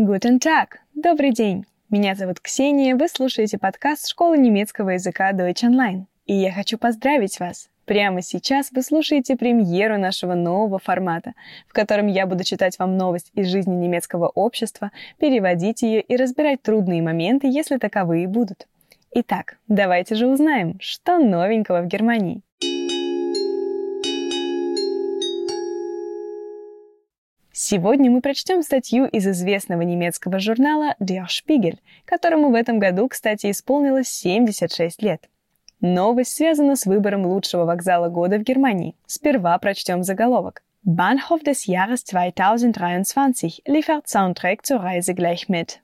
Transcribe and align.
Guten 0.00 0.38
Tag! 0.38 0.76
Добрый 0.94 1.32
день! 1.32 1.66
Меня 1.90 2.14
зовут 2.14 2.38
Ксения, 2.38 2.94
вы 2.94 3.08
слушаете 3.08 3.58
подкаст 3.58 4.08
школы 4.08 4.38
немецкого 4.38 4.90
языка 4.90 5.32
Deutsch 5.32 5.64
Online. 5.64 6.04
И 6.24 6.34
я 6.34 6.52
хочу 6.52 6.78
поздравить 6.78 7.40
вас! 7.40 7.68
Прямо 7.84 8.22
сейчас 8.22 8.70
вы 8.70 8.82
слушаете 8.82 9.34
премьеру 9.34 9.98
нашего 9.98 10.34
нового 10.34 10.78
формата, 10.78 11.32
в 11.66 11.72
котором 11.72 12.06
я 12.06 12.26
буду 12.26 12.44
читать 12.44 12.78
вам 12.78 12.96
новость 12.96 13.32
из 13.34 13.48
жизни 13.48 13.74
немецкого 13.74 14.28
общества, 14.28 14.92
переводить 15.18 15.82
ее 15.82 16.00
и 16.00 16.14
разбирать 16.14 16.62
трудные 16.62 17.02
моменты, 17.02 17.48
если 17.48 17.76
таковые 17.76 18.28
будут. 18.28 18.68
Итак, 19.10 19.56
давайте 19.66 20.14
же 20.14 20.28
узнаем, 20.28 20.78
что 20.78 21.18
новенького 21.18 21.82
в 21.82 21.88
Германии. 21.88 22.42
Сегодня 27.60 28.08
мы 28.08 28.20
прочтем 28.20 28.62
статью 28.62 29.06
из 29.06 29.26
известного 29.26 29.82
немецкого 29.82 30.38
журнала 30.38 30.94
Der 31.00 31.24
Spiegel, 31.26 31.80
которому 32.04 32.50
в 32.50 32.54
этом 32.54 32.78
году, 32.78 33.08
кстати, 33.08 33.50
исполнилось 33.50 34.06
76 34.06 35.02
лет. 35.02 35.28
Новость 35.80 36.36
связана 36.36 36.76
с 36.76 36.86
выбором 36.86 37.26
лучшего 37.26 37.64
вокзала 37.64 38.10
года 38.10 38.38
в 38.38 38.44
Германии. 38.44 38.94
Сперва 39.06 39.58
прочтем 39.58 40.04
заголовок. 40.04 40.62
Bahnhof 40.86 41.42
des 41.44 41.66
Jahres 41.66 42.04
2023 42.04 43.64
liefert 43.66 44.06
Soundtrack 44.06 44.62
zur 44.62 44.80
Reise 44.80 45.12
gleich 45.12 45.48
mit. 45.48 45.78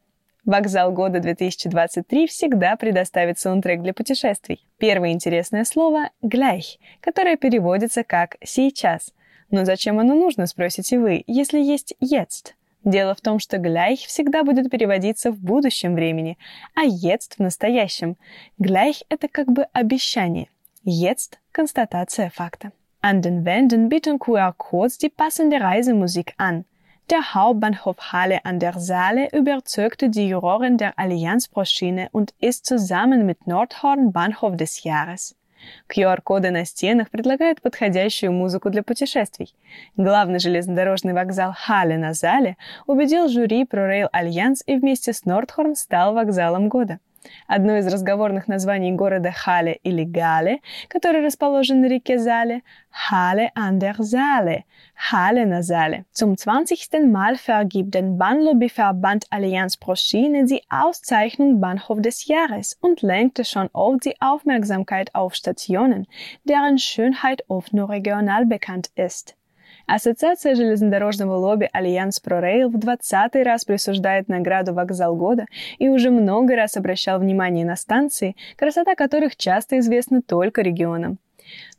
Вокзал 0.44 0.92
года 0.92 1.18
2023 1.18 2.28
всегда 2.28 2.76
предоставит 2.76 3.40
саундтрек 3.40 3.82
для 3.82 3.92
путешествий. 3.92 4.64
Первое 4.78 5.10
интересное 5.10 5.64
слово 5.64 6.10
«gleich», 6.22 6.78
которое 7.00 7.36
переводится 7.36 8.04
как 8.04 8.36
«сейчас», 8.44 9.12
но 9.54 9.64
зачем 9.64 10.00
оно 10.00 10.14
нужно, 10.14 10.46
спросите 10.46 10.98
вы, 10.98 11.22
если 11.28 11.60
есть 11.60 11.94
jetzt? 12.00 12.54
Дело 12.82 13.14
в 13.14 13.20
том, 13.20 13.38
что 13.38 13.58
gleich 13.58 14.04
всегда 14.06 14.42
будет 14.42 14.68
переводиться 14.68 15.30
в 15.30 15.38
будущем 15.38 15.94
времени, 15.94 16.36
а 16.74 16.84
jetzt 16.84 17.36
в 17.36 17.38
настоящем. 17.38 18.16
Gleich— 18.58 19.04
это 19.08 19.28
как 19.28 19.46
бы 19.46 19.62
обещание. 19.72 20.48
Jetzt— 20.84 21.38
констатация 21.52 22.30
факта. 22.30 22.72
An 23.00 23.22
den 23.22 23.44
Wänden 23.44 23.88
bieten 23.88 24.18
QR-Codes 24.18 24.98
die 24.98 25.08
passende 25.08 25.60
Reisemusik 25.60 26.34
an. 26.36 26.64
Der 27.08 27.34
Hauptbahnhof 27.34 28.12
Halle 28.12 28.44
an 28.44 28.58
der 28.58 28.80
Saale 28.80 29.28
überzeugte 29.30 30.08
die 30.08 30.28
Juroren 30.28 30.78
der 30.78 30.98
Allianz-Pro-Schiene 30.98 32.08
und 32.10 32.34
ist 32.40 32.66
zusammen 32.66 33.24
mit 33.24 33.46
Nordhorn 33.46 34.10
Bahnhof 34.10 34.56
des 34.56 34.82
Jahres. 34.82 35.36
QR-коды 35.88 36.50
на 36.50 36.64
стенах 36.64 37.10
предлагают 37.10 37.60
подходящую 37.60 38.32
музыку 38.32 38.70
для 38.70 38.82
путешествий. 38.82 39.54
Главный 39.96 40.38
железнодорожный 40.38 41.12
вокзал 41.12 41.54
Хале 41.56 41.98
на 41.98 42.12
Зале 42.14 42.56
убедил 42.86 43.28
жюри 43.28 43.64
ProRail 43.64 44.08
Alliance 44.12 44.62
и 44.66 44.76
вместе 44.76 45.12
с 45.12 45.24
Нордхорн 45.24 45.76
стал 45.76 46.14
вокзалом 46.14 46.68
года. 46.68 46.98
Одно 47.47 47.77
из 47.77 47.87
разговорных 47.87 48.47
названий 48.47 48.91
города 48.91 49.31
Хале 49.31 49.79
или 49.83 50.03
Гале, 50.03 50.61
который 50.87 51.23
расположен 51.25 51.81
на 51.81 51.87
реке 51.87 52.17
Зале, 52.17 52.61
Halle 53.11 53.49
an 53.55 53.79
der 53.79 53.95
Saale, 53.99 54.63
Halle 55.11 55.45
на 55.45 55.61
Зале. 55.61 56.05
Zum 56.11 56.37
20. 56.37 57.05
Mal 57.07 57.35
vergibt 57.35 57.93
den 57.93 58.17
Bahnlobbyverband 58.17 59.25
Allianz 59.31 59.77
pro 59.77 59.95
Schiene 59.95 60.45
die 60.45 60.61
Auszeichnung 60.69 61.59
Bahnhof 61.59 62.01
des 62.01 62.27
Jahres 62.27 62.77
und 62.81 63.01
lenkte 63.01 63.43
schon 63.43 63.69
oft 63.73 64.05
die 64.05 64.19
Aufmerksamkeit 64.21 65.13
auf 65.15 65.35
Stationen, 65.35 66.07
deren 66.43 66.77
Schönheit 66.77 67.43
oft 67.47 67.73
nur 67.73 67.89
regional 67.89 68.45
bekannt 68.45 68.91
ist. 68.95 69.35
Ассоциация 69.86 70.54
железнодорожного 70.54 71.34
лобби 71.34 71.68
Альянс 71.70 72.18
ProRail 72.24 72.68
в 72.68 72.78
20 72.78 73.36
раз 73.44 73.66
присуждает 73.66 74.28
награду 74.28 74.72
«Вокзал 74.72 75.14
года» 75.14 75.44
и 75.78 75.90
уже 75.90 76.10
много 76.10 76.56
раз 76.56 76.78
обращал 76.78 77.18
внимание 77.18 77.66
на 77.66 77.76
станции, 77.76 78.34
красота 78.56 78.94
которых 78.94 79.36
часто 79.36 79.78
известна 79.78 80.22
только 80.22 80.62
регионам. 80.62 81.18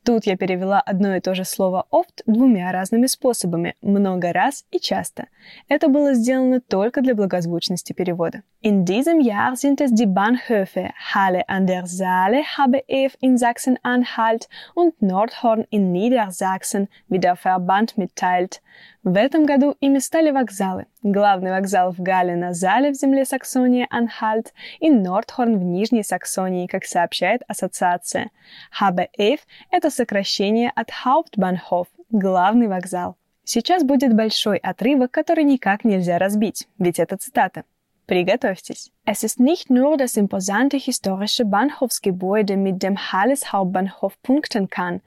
Тут 0.05 0.27
я 0.27 0.37
перевела 0.37 0.81
одно 0.81 1.15
и 1.15 1.19
то 1.19 1.33
же 1.33 1.43
слово 1.45 1.87
oft 1.91 2.21
двумя 2.27 2.71
разными 2.71 3.07
способами– 3.07 3.73
много 3.81 4.33
раз 4.33 4.63
и 4.69 4.79
часто. 4.79 5.29
Это 5.67 5.87
было 5.87 6.13
сделано 6.13 6.61
только 6.61 7.01
для 7.01 7.15
благозвучности 7.15 7.93
перевода. 7.93 8.43
In 8.61 8.85
diesem 8.85 9.19
Jahr 9.19 9.55
sind 9.55 9.81
es 9.81 9.91
die 9.91 10.05
Bahnhöfe 10.05 10.91
Halle 11.11 11.49
an 11.49 11.65
der 11.65 11.87
Saale, 11.87 12.43
HBF 12.55 13.17
in 13.19 13.39
Sachsen-Anhalt 13.39 14.47
und 14.75 15.01
Nordhorn 15.01 15.65
in 15.71 15.91
Niedersachsen, 15.91 16.87
wie 17.09 17.17
der 17.17 17.35
Verband 17.35 17.97
mitteilt. 17.97 18.61
В 19.05 19.17
этом 19.17 19.45
году 19.45 19.75
ими 19.81 19.99
стали 19.99 20.31
вокзалы. 20.31 20.87
Главный 21.03 21.51
вокзал 21.51 21.91
в 21.91 21.99
Гале 22.01 22.35
на 22.35 22.53
Зале 22.53 22.89
в 22.89 22.95
земле 22.95 23.23
Саксония 23.23 23.85
Анхальт 23.91 24.51
и 24.79 24.89
Нордхорн 24.89 25.59
в 25.59 25.63
Нижней 25.63 26.03
Саксонии, 26.03 26.65
как 26.65 26.85
сообщает 26.85 27.43
ассоциация. 27.47 28.31
HBF– 28.81 29.41
это 29.69 29.91
сокращение 29.91 30.71
от 30.75 30.89
Hauptbahnhof– 30.89 31.85
главный 32.09 32.67
вокзал. 32.67 33.15
Сейчас 33.43 33.83
будет 33.83 34.15
большой 34.15 34.57
отрывок, 34.57 35.11
который 35.11 35.43
никак 35.43 35.83
нельзя 35.83 36.17
разбить, 36.17 36.67
ведь 36.79 36.97
это 36.97 37.15
цитата. 37.15 37.63
Приготовьтесь. 38.10 38.90
Es 39.04 39.22
ist 39.22 39.38
nicht 39.38 39.70
nur 39.70 39.96
das 39.96 40.16
imposante 40.16 40.76
historische 40.76 41.44
Bahnhofsgebäude, 41.44 42.56
mit 42.56 42.82
dem 42.82 43.12
Halles 43.12 43.52
Hauptbahnhof 43.52 44.20
punkten 44.22 44.68
kann. 44.68 45.00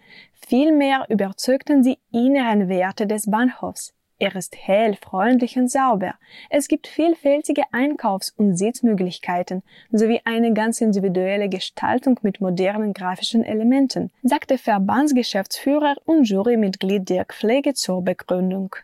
Vielmehr 0.47 1.05
überzeugten 1.09 1.83
die 1.83 1.97
inneren 2.13 2.69
Werte 2.69 3.05
des 3.05 3.29
Bahnhofs. 3.29 3.94
Er 4.19 4.33
ist 4.38 4.55
hell, 4.55 4.95
freundlich 4.95 5.57
und 5.57 5.69
sauber. 5.69 6.13
Es 6.49 6.69
gibt 6.69 6.88
vielfältige 6.88 7.63
Einkaufs- 7.73 8.33
und 8.38 8.55
Sitzmöglichkeiten 8.55 9.63
sowie 9.91 10.21
eine 10.23 10.53
ganz 10.53 10.79
individuelle 10.79 11.49
Gestaltung 11.49 12.17
mit 12.21 12.39
modernen 12.39 12.94
grafischen 12.94 13.44
Elementen, 13.44 14.11
sagte 14.21 14.57
Verbandsgeschäftsführer 14.57 15.95
und 16.05 16.23
Jurymitglied 16.29 17.09
Dirk 17.09 17.33
Pflege 17.33 17.73
zur 17.73 18.01
Begründung. 18.01 18.77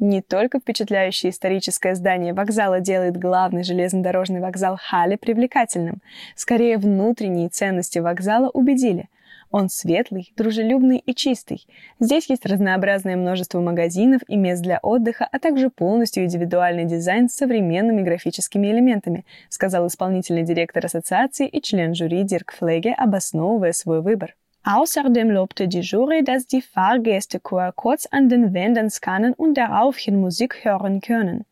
Не 0.00 0.22
только 0.22 0.58
впечатляющее 0.58 1.30
историческое 1.30 1.94
здание 1.94 2.34
вокзала 2.34 2.80
делает 2.80 3.16
главный 3.16 3.62
железнодорожный 3.62 4.40
вокзал 4.40 4.76
Хали 4.76 5.16
привлекательным. 5.16 6.02
Скорее, 6.34 6.78
внутренние 6.78 7.48
ценности 7.48 8.00
вокзала 8.00 8.50
убедили. 8.50 9.08
Он 9.52 9.68
светлый, 9.68 10.32
дружелюбный 10.36 10.98
и 10.98 11.14
чистый. 11.14 11.64
Здесь 12.00 12.28
есть 12.28 12.44
разнообразное 12.44 13.16
множество 13.16 13.60
магазинов 13.60 14.22
и 14.26 14.36
мест 14.36 14.62
для 14.62 14.80
отдыха, 14.82 15.28
а 15.30 15.38
также 15.38 15.70
полностью 15.70 16.24
индивидуальный 16.24 16.86
дизайн 16.86 17.28
с 17.28 17.34
современными 17.34 18.02
графическими 18.02 18.66
элементами, 18.66 19.24
сказал 19.48 19.86
исполнительный 19.86 20.42
директор 20.42 20.84
ассоциации 20.84 21.46
и 21.46 21.62
член 21.62 21.94
жюри 21.94 22.24
Дирк 22.24 22.52
Флеге, 22.58 22.94
обосновывая 22.94 23.72
свой 23.72 24.02
выбор. 24.02 24.34
Außerdem 24.63 25.31
lobte 25.31 25.67
die 25.67 25.79
Jury, 25.79 26.23
dass 26.23 26.45
die 26.45 26.61
Fahrgäste 26.61 27.39
QR-Codes 27.39 28.11
an 28.11 28.29
den 28.29 28.53
Wänden 28.53 28.89
scannen 28.89 29.33
und 29.33 29.55
daraufhin 29.55 30.19
Musik 30.19 30.63
hören 30.63 31.01
können. 31.01 31.45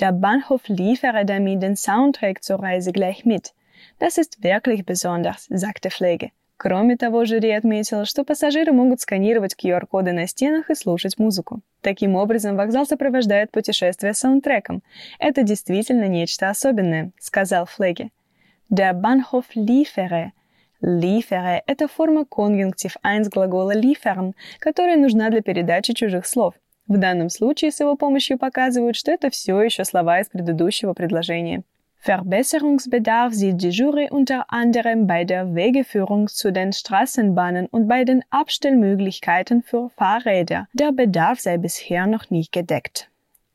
Der 0.00 0.12
Bahnhof 0.12 0.68
liefere 0.68 1.24
damit 1.24 1.62
den 1.62 1.76
Soundtrack 1.76 2.42
zur 2.42 2.60
Reise 2.60 2.92
gleich 2.92 3.24
mit. 3.24 3.52
Das 3.98 4.16
ist 4.16 4.42
wirklich 4.42 4.86
besonders, 4.86 5.46
sagte 5.50 5.90
Pflege. 5.90 6.30
Кроме 6.56 6.96
того, 6.96 7.24
жюри 7.24 7.50
отметило, 7.50 8.04
что 8.04 8.22
пассажиры 8.22 8.72
могут 8.72 9.00
сканировать 9.00 9.56
QR-коды 9.56 10.12
на 10.12 10.28
стенах 10.28 10.70
и 10.70 10.76
слушать 10.76 11.18
музыку. 11.18 11.60
Таким 11.80 12.14
образом, 12.14 12.56
вокзал 12.56 12.86
сопровождает 12.86 13.50
путешествие 13.50 14.14
саундтреком. 14.14 14.80
Это 15.18 15.42
действительно 15.42 16.06
нечто 16.06 16.48
особенное, 16.48 17.10
сказал 17.18 17.66
Флеге. 17.66 18.10
Der 18.70 18.94
Bahnhof 18.94 19.46
liefere. 19.56 20.30
Liefere– 20.81 21.61
это 21.67 21.87
форма 21.87 22.25
конъюнктив 22.25 22.97
1 23.01 23.29
глагола 23.29 23.75
liefern, 23.75 24.33
которая 24.59 24.97
нужна 24.97 25.29
для 25.29 25.41
передачи 25.41 25.93
чужих 25.93 26.25
слов. 26.25 26.53
В 26.87 26.97
данном 26.97 27.29
случае 27.29 27.71
с 27.71 27.79
его 27.79 27.95
помощью 27.95 28.37
показывают, 28.37 28.95
что 28.95 29.11
это 29.11 29.29
все 29.29 29.59
еще 29.61 29.83
слова 29.83 30.19
из 30.19 30.29
предыдущего 30.29 30.93
предложения. 30.93 31.63
Verbesserungsbedarf 32.05 33.33
sieht 33.33 33.57
die 33.57 33.71
Jury 33.71 34.09
unter 34.09 34.45
anderem 34.49 35.07
bei 35.07 35.23
der 35.25 35.55
Wegeführung 35.55 36.27
zu 36.27 36.51
den 36.51 36.71
Straßenbahnen 36.71 37.65
und 37.71 37.87
bei 37.87 38.03
den 38.03 38.23
Abstellmöglichkeiten 38.29 39.63
für 39.63 39.89
Fahrräder. 39.97 40.67
Der 40.73 40.91
Bedarf 40.91 41.39
sei 41.39 41.57
bisher 41.57 42.05
noch 42.05 42.29
nicht 42.29 42.51
gedeckt. 42.51 43.09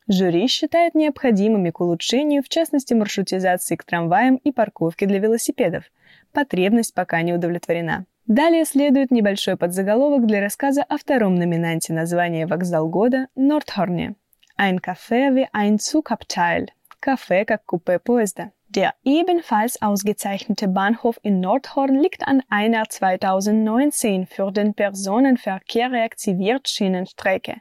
Жюри 0.09 0.49
считает 0.49 0.95
необходимыми 0.95 1.71
к 1.71 1.81
улучшению, 1.81 2.43
в 2.43 2.49
частности, 2.49 2.93
маршрутизации 2.93 3.77
к 3.77 3.85
трамваям 3.85 4.37
и 4.37 4.51
парковке 4.51 5.07
для 5.07 5.21
велосипедов. 5.21 5.85
Потребность 6.33 6.95
пока 6.95 7.23
не 7.23 7.33
удовлетворена. 7.33 8.07
Далее 8.27 8.65
следует 8.65 9.11
небольшой 9.11 9.57
подзаголовок 9.57 10.27
для 10.27 10.41
рассказа 10.41 10.83
о 10.83 10.97
втором 10.97 11.35
номинанте 11.35 11.93
названия 11.93 12.47
«Вокзал 12.47 12.89
года»– 12.89 13.29
Нордхорне. 13.35 14.15
Ein 14.59 14.79
Café 14.79 15.35
wie 15.35 15.49
ein 15.53 15.79
Zugabteil– 15.79 16.69
Café 17.03 17.45
как 17.45 17.65
купе 17.67 17.99
поезда. 17.99 18.53
Der 18.69 18.95
ebenfalls 19.05 19.83
ausgezeichnete 19.83 20.67
Bahnhof 20.67 21.19
in 21.23 21.41
Nordhorn 21.41 22.01
liegt 22.01 22.27
an 22.27 22.43
einer 22.49 22.89
2019 22.89 24.27
für 24.27 24.51
den 24.51 24.73
Personenverkehr 24.73 25.91
reaktiviert 25.91 26.69
Schienenstrecke. 26.69 27.57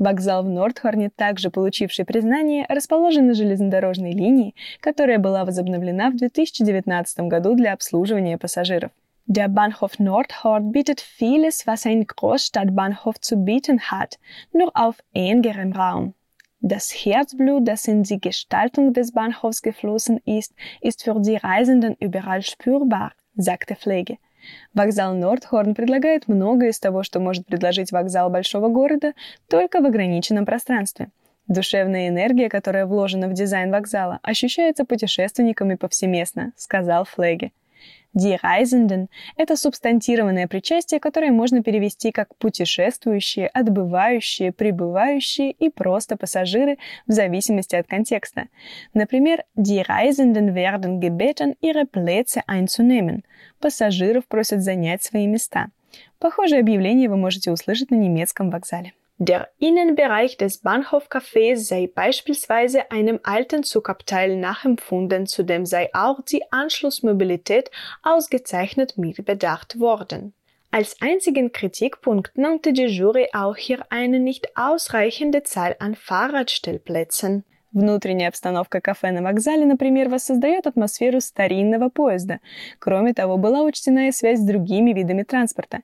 Вокзал 0.00 0.42
в 0.42 0.48
Нордхорне, 0.48 1.10
также 1.10 1.50
получивший 1.50 2.06
признание, 2.06 2.64
расположен 2.70 3.26
на 3.26 3.34
железнодорожной 3.34 4.12
линии, 4.12 4.54
которая 4.80 5.18
была 5.18 5.44
возобновлена 5.44 6.10
в 6.10 6.16
2019 6.16 7.20
году 7.28 7.54
для 7.54 7.74
обслуживания 7.74 8.38
пассажиров. 8.38 8.90
Der 9.26 9.48
Bahnhof 9.48 9.98
Nordhorn 9.98 10.72
bietet 10.72 11.00
vieles, 11.02 11.66
was 11.66 11.84
ein 11.84 12.06
Großstadtbahnhof 12.06 13.20
zu 13.20 13.36
bieten 13.36 13.78
hat, 13.78 14.18
nur 14.54 14.70
auf 14.74 14.96
engerem 15.12 15.72
Raum. 15.72 16.14
Das 16.62 16.90
Herzblut, 16.90 17.68
das 17.68 17.86
in 17.86 18.02
die 18.02 18.20
Gestaltung 18.20 18.94
des 18.94 19.12
Bahnhofs 19.12 19.60
geflossen 19.60 20.18
ist, 20.24 20.54
ist 20.80 21.04
für 21.04 21.20
die 21.20 21.36
Reisenden 21.36 21.94
überall 22.00 22.40
spürbar, 22.40 23.12
sagte 23.36 23.76
Pflege. 23.76 24.16
Вокзал 24.74 25.14
Нордхорн 25.14 25.74
предлагает 25.74 26.28
многое 26.28 26.70
из 26.70 26.78
того, 26.78 27.02
что 27.02 27.20
может 27.20 27.46
предложить 27.46 27.92
вокзал 27.92 28.30
большого 28.30 28.68
города, 28.68 29.12
только 29.48 29.80
в 29.80 29.86
ограниченном 29.86 30.46
пространстве. 30.46 31.08
Душевная 31.48 32.08
энергия, 32.08 32.48
которая 32.48 32.86
вложена 32.86 33.28
в 33.28 33.32
дизайн 33.32 33.70
вокзала, 33.72 34.20
ощущается 34.22 34.84
путешественниками 34.84 35.74
повсеместно, 35.74 36.52
сказал 36.56 37.04
Флеге. 37.04 37.50
Die 38.12 38.36
Reisenden– 38.42 39.08
это 39.36 39.56
субстантированное 39.56 40.48
причастие, 40.48 40.98
которое 40.98 41.30
можно 41.30 41.62
перевести 41.62 42.10
как 42.10 42.34
путешествующие, 42.36 43.46
отбывающие, 43.46 44.52
прибывающие 44.52 45.52
и 45.52 45.70
просто 45.70 46.16
пассажиры 46.16 46.78
в 47.06 47.12
зависимости 47.12 47.76
от 47.76 47.86
контекста. 47.86 48.48
Например, 48.94 49.44
Die 49.56 49.82
Reisenden 49.86 50.54
werden 50.54 51.00
gebeten, 51.00 51.54
ihre 51.60 51.86
Plätze 51.86 52.42
einzunehmen. 52.48 53.22
Пассажиров 53.60 54.26
просят 54.26 54.62
занять 54.62 55.02
свои 55.02 55.26
места. 55.26 55.68
Похожее 56.18 56.60
объявление 56.60 57.08
вы 57.08 57.16
можете 57.16 57.52
услышать 57.52 57.90
на 57.90 57.96
немецком 57.96 58.50
вокзале. 58.50 58.92
Der 59.22 59.50
Innenbereich 59.58 60.38
des 60.38 60.62
Bahnhofcafés 60.64 61.56
sei 61.56 61.90
beispielsweise 61.94 62.90
einem 62.90 63.20
alten 63.22 63.62
Zugabteil 63.62 64.34
nachempfunden, 64.38 65.26
zudem 65.26 65.66
sei 65.66 65.90
auch 65.92 66.22
die 66.22 66.50
Anschlussmobilität 66.50 67.70
ausgezeichnet 68.02 68.96
mitbedacht 68.96 69.78
worden. 69.78 70.32
Als 70.70 71.02
einzigen 71.02 71.52
Kritikpunkt 71.52 72.38
nannte 72.38 72.72
die 72.72 72.86
Jury 72.86 73.28
auch 73.34 73.56
hier 73.56 73.84
eine 73.90 74.20
nicht 74.20 74.56
ausreichende 74.56 75.42
Zahl 75.42 75.76
an 75.80 75.96
Fahrradstellplätzen. 75.96 77.44
Внутренняя 77.72 78.28
обстановка 78.28 78.80
кафе 78.80 79.12
на 79.12 79.22
вокзале, 79.22 79.64
например, 79.64 80.08
воссоздает 80.08 80.66
атмосферу 80.66 81.20
старинного 81.20 81.88
поезда. 81.88 82.40
Кроме 82.80 83.14
того, 83.14 83.36
была 83.36 83.62
учтена 83.62 84.08
и 84.08 84.12
связь 84.12 84.40
с 84.40 84.44
другими 84.44 84.92
видами 84.92 85.22
транспорта. 85.22 85.80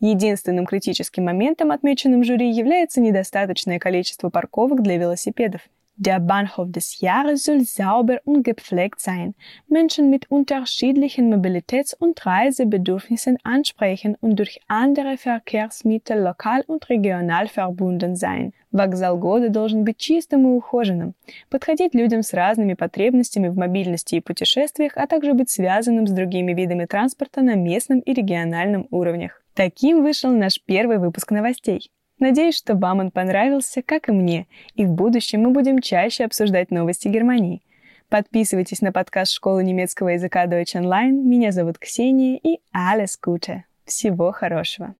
Единственным 0.00 0.66
критическим 0.66 1.24
моментом, 1.24 1.70
отмеченным 1.70 2.24
жюри, 2.24 2.50
является 2.50 3.00
недостаточное 3.00 3.78
количество 3.78 4.30
парковок 4.30 4.82
для 4.82 4.96
велосипедов. 4.96 5.60
Der 6.00 6.20
Bahnhof 6.20 6.70
des 6.70 7.00
Jahres 7.00 7.42
soll 7.42 7.62
sauber 7.62 8.20
und 8.24 8.44
gepflegt 8.44 9.00
sein, 9.00 9.34
Menschen 9.66 10.10
mit 10.10 10.30
unterschiedlichen 10.30 11.28
Mobilitäts- 11.28 11.96
und 11.98 12.24
Reisebedürfnissen 12.24 13.36
ansprechen 13.42 14.16
und 14.20 14.36
durch 14.36 14.60
andere 14.68 15.16
Verkehrsmittel 15.16 16.22
lokal 16.22 16.62
und 16.68 16.88
regional 16.88 17.48
verbunden 17.48 18.14
sein. 18.14 18.52
Вокзал 18.70 19.18
года 19.18 19.48
должен 19.48 19.82
быть 19.82 19.96
чистым 19.96 20.42
и 20.42 20.56
ухоженным, 20.56 21.14
подходить 21.50 21.96
людям 21.96 22.22
с 22.22 22.32
разными 22.32 22.74
потребностями 22.74 23.48
в 23.48 23.56
мобильности 23.56 24.14
и 24.14 24.20
путешествиях, 24.20 24.92
а 24.94 25.08
также 25.08 25.34
быть 25.34 25.50
связанным 25.50 26.06
с 26.06 26.12
другими 26.12 26.54
видами 26.54 26.84
транспорта 26.84 27.42
на 27.42 27.56
местном 27.56 27.98
и 27.98 28.12
региональном 28.12 28.86
уровнях. 28.92 29.42
Таким 29.54 30.04
вышел 30.04 30.30
наш 30.30 30.60
первый 30.64 30.98
выпуск 30.98 31.32
новостей. 31.32 31.90
Надеюсь, 32.18 32.56
что 32.56 32.74
вам 32.74 32.98
он 32.98 33.10
понравился, 33.10 33.82
как 33.82 34.08
и 34.08 34.12
мне, 34.12 34.46
и 34.74 34.84
в 34.84 34.90
будущем 34.90 35.42
мы 35.42 35.50
будем 35.50 35.80
чаще 35.80 36.24
обсуждать 36.24 36.70
новости 36.70 37.08
Германии. 37.08 37.62
Подписывайтесь 38.08 38.80
на 38.80 38.90
подкаст 38.90 39.32
школы 39.32 39.62
немецкого 39.62 40.08
языка 40.08 40.46
Deutsch 40.46 40.74
Online. 40.74 41.12
Меня 41.12 41.52
зовут 41.52 41.78
Ксения 41.78 42.38
и 42.42 42.58
alles 42.74 43.18
Gute. 43.24 43.60
Всего 43.84 44.32
хорошего. 44.32 44.94